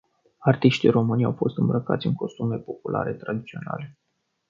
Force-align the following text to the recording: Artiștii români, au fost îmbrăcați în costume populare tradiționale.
Artiștii 0.39 0.89
români, 0.89 1.23
au 1.23 1.31
fost 1.33 1.57
îmbrăcați 1.57 2.05
în 2.07 2.13
costume 2.13 2.57
populare 2.57 3.13
tradiționale. 3.13 3.97